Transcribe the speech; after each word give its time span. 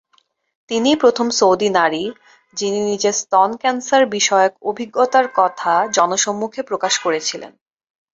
তিনিই 0.69 0.95
প্রথম 0.95 1.27
সৌদি 1.31 1.69
নারী, 1.69 2.03
যিনি 2.57 2.79
নিজের 2.81 3.13
স্তন 3.13 3.49
ক্যান্সার 3.57 4.03
বিষয়ক 4.07 4.53
অভিজ্ঞতার 4.61 5.27
কথা 5.35 5.73
জনসম্মুখে 5.93 6.61
প্রকাশ 6.63 6.93
করেছিলেন। 6.99 7.51